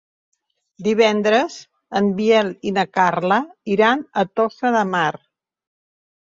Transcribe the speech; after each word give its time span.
Divendres 0.87 1.57
en 2.01 2.09
Biel 2.21 2.51
i 2.71 2.75
na 2.79 2.87
Carla 3.01 3.39
iran 3.77 4.05
a 4.25 4.27
Tossa 4.35 4.75
de 4.81 4.85
Mar. 4.97 5.09